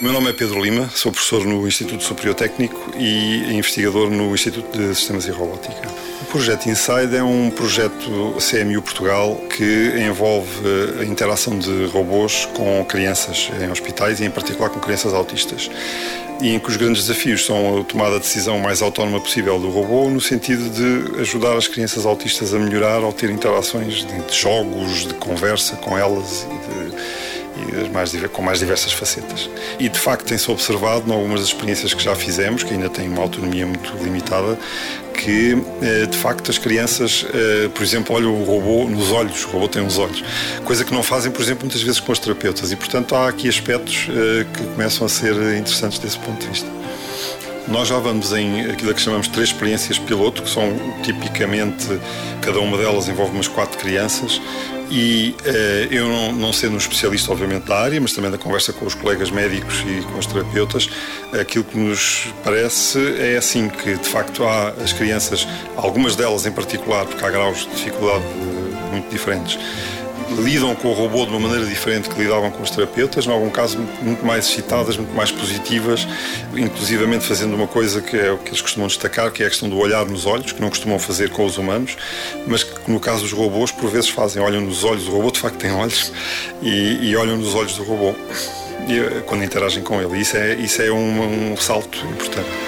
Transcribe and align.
nome 0.00 0.30
é 0.30 0.32
Pedro 0.32 0.62
Lima, 0.62 0.88
sou 0.94 1.10
professor 1.10 1.44
no 1.44 1.66
Instituto 1.66 2.04
Superior 2.04 2.34
Técnico 2.34 2.92
e 2.96 3.52
investigador 3.52 4.08
no 4.08 4.32
Instituto 4.32 4.78
de 4.78 4.94
Sistemas 4.94 5.26
e 5.26 5.32
Robótica. 5.32 5.88
O 6.22 6.24
projeto 6.26 6.68
Inside 6.68 7.16
é 7.16 7.22
um 7.22 7.50
projeto 7.50 8.36
CMU 8.38 8.80
Portugal 8.80 9.34
que 9.56 9.94
envolve 9.98 10.48
a 11.00 11.04
interação 11.04 11.58
de 11.58 11.86
robôs 11.86 12.46
com 12.54 12.84
crianças 12.84 13.50
em 13.60 13.70
hospitais 13.70 14.20
e, 14.20 14.24
em 14.24 14.30
particular, 14.30 14.70
com 14.70 14.78
crianças 14.78 15.12
autistas. 15.12 15.68
E 16.40 16.54
em 16.54 16.60
que 16.60 16.68
os 16.68 16.76
grandes 16.76 17.06
desafios 17.06 17.44
são 17.44 17.80
a 17.80 17.84
tomada 17.84 18.14
de 18.14 18.20
decisão 18.20 18.60
mais 18.60 18.80
autónoma 18.80 19.20
possível 19.20 19.58
do 19.58 19.68
robô, 19.68 20.08
no 20.08 20.20
sentido 20.20 20.70
de 20.70 21.20
ajudar 21.20 21.56
as 21.56 21.66
crianças 21.66 22.06
autistas 22.06 22.54
a 22.54 22.58
melhorar 22.58 23.02
ao 23.02 23.12
ter 23.12 23.30
interações 23.30 24.06
de, 24.06 24.36
jogos, 24.36 25.08
de 25.08 25.14
conversa 25.14 25.74
com 25.76 25.98
elas 25.98 26.46
mais, 27.92 28.12
com 28.32 28.42
mais 28.42 28.58
diversas 28.58 28.92
facetas. 28.92 29.48
E 29.78 29.88
de 29.88 29.98
facto 29.98 30.26
tem-se 30.26 30.50
observado, 30.50 31.08
em 31.08 31.14
algumas 31.14 31.40
das 31.40 31.48
experiências 31.48 31.94
que 31.94 32.02
já 32.02 32.14
fizemos, 32.14 32.62
que 32.62 32.74
ainda 32.74 32.88
têm 32.88 33.08
uma 33.08 33.22
autonomia 33.22 33.66
muito 33.66 33.92
limitada, 34.02 34.58
que 35.14 35.60
eh, 35.82 36.06
de 36.06 36.16
facto 36.16 36.50
as 36.50 36.58
crianças, 36.58 37.26
eh, 37.34 37.68
por 37.74 37.82
exemplo, 37.82 38.14
olham 38.14 38.34
o 38.40 38.44
robô 38.44 38.88
nos 38.88 39.10
olhos, 39.10 39.44
o 39.44 39.48
robô 39.48 39.68
tem 39.68 39.82
uns 39.82 39.98
olhos, 39.98 40.22
coisa 40.64 40.84
que 40.84 40.92
não 40.92 41.02
fazem, 41.02 41.32
por 41.32 41.42
exemplo, 41.42 41.64
muitas 41.64 41.82
vezes 41.82 42.00
com 42.00 42.12
os 42.12 42.18
terapeutas. 42.18 42.70
E 42.70 42.76
portanto 42.76 43.14
há 43.14 43.28
aqui 43.28 43.48
aspectos 43.48 44.08
eh, 44.08 44.46
que 44.52 44.64
começam 44.68 45.06
a 45.06 45.08
ser 45.08 45.34
interessantes 45.56 45.98
desse 45.98 46.18
ponto 46.18 46.40
de 46.40 46.46
vista. 46.46 46.78
Nós 47.70 47.88
já 47.88 47.98
vamos 47.98 48.32
em 48.32 48.62
aquilo 48.70 48.94
que 48.94 49.00
chamamos 49.00 49.28
três 49.28 49.50
experiências 49.50 49.98
piloto, 49.98 50.42
que 50.42 50.48
são 50.48 50.72
tipicamente, 51.02 51.86
cada 52.40 52.58
uma 52.60 52.78
delas 52.78 53.08
envolve 53.08 53.32
umas 53.32 53.46
quatro 53.46 53.78
crianças, 53.78 54.40
e 54.90 55.34
eh, 55.44 55.88
eu 55.90 56.08
não, 56.08 56.32
não 56.32 56.52
sendo 56.52 56.74
um 56.74 56.78
especialista, 56.78 57.30
obviamente, 57.30 57.64
da 57.64 57.78
área, 57.78 58.00
mas 58.00 58.14
também 58.14 58.30
da 58.30 58.38
conversa 58.38 58.72
com 58.72 58.86
os 58.86 58.94
colegas 58.94 59.30
médicos 59.30 59.84
e 59.86 60.02
com 60.02 60.18
os 60.18 60.24
terapeutas, 60.24 60.88
aquilo 61.38 61.64
que 61.64 61.76
nos 61.78 62.32
parece 62.42 62.98
é 63.18 63.36
assim 63.36 63.68
que, 63.68 63.96
de 63.96 64.08
facto, 64.08 64.44
há 64.44 64.68
as 64.82 64.94
crianças, 64.94 65.46
algumas 65.76 66.16
delas 66.16 66.46
em 66.46 66.52
particular, 66.52 67.04
porque 67.04 67.22
há 67.22 67.30
graus 67.30 67.66
de 67.66 67.70
dificuldade 67.70 68.24
eh, 68.24 68.92
muito 68.92 69.10
diferentes, 69.10 69.58
lidam 70.36 70.74
com 70.74 70.88
o 70.88 70.92
robô 70.92 71.24
de 71.24 71.30
uma 71.30 71.40
maneira 71.40 71.64
diferente 71.66 72.08
que 72.08 72.20
lidavam 72.20 72.50
com 72.50 72.62
os 72.62 72.70
terapeutas, 72.70 73.26
em 73.26 73.30
algum 73.30 73.50
caso 73.50 73.78
muito 74.02 74.24
mais 74.24 74.46
excitadas, 74.46 74.96
muito 74.96 75.14
mais 75.14 75.30
positivas, 75.30 76.06
inclusivamente 76.54 77.24
fazendo 77.24 77.54
uma 77.54 77.66
coisa 77.66 78.00
que 78.00 78.16
é 78.16 78.30
o 78.30 78.38
que 78.38 78.50
eles 78.50 78.60
costumam 78.60 78.88
destacar, 78.88 79.30
que 79.30 79.42
é 79.42 79.46
a 79.46 79.48
questão 79.48 79.68
do 79.68 79.78
olhar 79.78 80.04
nos 80.06 80.26
olhos, 80.26 80.52
que 80.52 80.60
não 80.60 80.68
costumam 80.68 80.98
fazer 80.98 81.30
com 81.30 81.44
os 81.44 81.56
humanos, 81.58 81.96
mas 82.46 82.62
que 82.62 82.90
no 82.90 83.00
caso 83.00 83.22
dos 83.22 83.32
robôs 83.32 83.70
por 83.70 83.90
vezes 83.90 84.10
fazem, 84.10 84.42
olham 84.42 84.60
nos 84.60 84.84
olhos, 84.84 85.06
o 85.06 85.10
robô 85.10 85.30
de 85.30 85.40
facto 85.40 85.56
tem 85.56 85.72
olhos, 85.72 86.12
e, 86.62 87.10
e 87.10 87.16
olham 87.16 87.36
nos 87.36 87.54
olhos 87.54 87.76
do 87.76 87.84
robô 87.84 88.14
eh, 88.88 89.22
quando 89.26 89.44
interagem 89.44 89.82
com 89.82 90.00
ele. 90.00 90.20
Isso 90.20 90.36
é, 90.36 90.54
isso 90.54 90.82
é 90.82 90.90
um, 90.90 91.52
um 91.52 91.56
salto 91.56 91.98
importante. 92.06 92.67